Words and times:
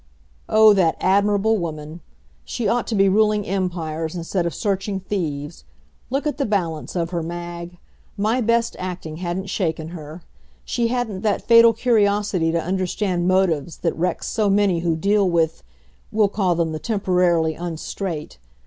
Oh, 0.49 0.73
that 0.73 0.97
admirable 0.99 1.57
woman! 1.59 2.01
She 2.43 2.67
ought 2.67 2.87
to 2.87 2.95
be 2.95 3.07
ruling 3.07 3.45
empires 3.45 4.15
instead 4.15 4.47
of 4.47 4.55
searching 4.55 4.99
thieves. 4.99 5.63
Look 6.09 6.25
at 6.25 6.39
the 6.39 6.45
balance 6.47 6.95
of 6.95 7.11
her, 7.11 7.21
Mag. 7.21 7.77
My 8.17 8.41
best 8.41 8.75
acting 8.79 9.17
hadn't 9.17 9.45
shaken 9.45 9.89
her. 9.89 10.23
She 10.65 10.87
hadn't 10.87 11.21
that 11.21 11.43
fatal 11.43 11.73
curiosity 11.73 12.51
to 12.51 12.59
understand 12.59 13.27
motives 13.27 13.77
that 13.77 13.95
wrecks 13.95 14.25
so 14.25 14.49
many 14.49 14.79
who 14.79 14.95
deal 14.95 15.29
with 15.29 15.61
we'll 16.11 16.29
call 16.29 16.55
them 16.55 16.71
the 16.71 16.79
temporarily 16.79 17.55
un 17.55 17.77
straight. 17.77 18.39